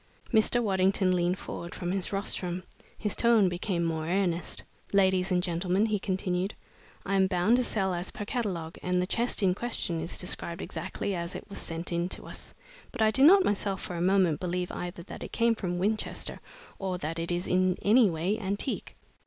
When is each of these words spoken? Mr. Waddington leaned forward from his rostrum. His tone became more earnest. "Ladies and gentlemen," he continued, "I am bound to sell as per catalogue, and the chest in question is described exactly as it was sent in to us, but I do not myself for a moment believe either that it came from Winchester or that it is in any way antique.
Mr. 0.33 0.63
Waddington 0.63 1.15
leaned 1.15 1.37
forward 1.37 1.75
from 1.75 1.91
his 1.91 2.11
rostrum. 2.11 2.63
His 2.97 3.15
tone 3.15 3.47
became 3.49 3.83
more 3.83 4.07
earnest. 4.07 4.63
"Ladies 4.91 5.31
and 5.31 5.43
gentlemen," 5.43 5.85
he 5.85 5.99
continued, 5.99 6.55
"I 7.05 7.13
am 7.13 7.27
bound 7.27 7.57
to 7.57 7.63
sell 7.63 7.93
as 7.93 8.09
per 8.09 8.25
catalogue, 8.25 8.79
and 8.81 8.99
the 8.99 9.05
chest 9.05 9.43
in 9.43 9.53
question 9.53 9.99
is 10.01 10.17
described 10.17 10.59
exactly 10.63 11.13
as 11.13 11.35
it 11.35 11.47
was 11.51 11.59
sent 11.59 11.91
in 11.91 12.09
to 12.09 12.25
us, 12.25 12.55
but 12.91 13.03
I 13.03 13.11
do 13.11 13.23
not 13.23 13.45
myself 13.45 13.79
for 13.79 13.95
a 13.95 14.01
moment 14.01 14.39
believe 14.39 14.71
either 14.71 15.03
that 15.03 15.21
it 15.23 15.31
came 15.31 15.53
from 15.53 15.77
Winchester 15.77 16.39
or 16.79 16.97
that 16.97 17.19
it 17.19 17.31
is 17.31 17.47
in 17.47 17.77
any 17.83 18.09
way 18.09 18.39
antique. 18.39 18.95